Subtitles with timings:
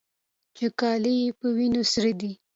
[0.55, 2.31] چې کالي يې په وينو سره دي.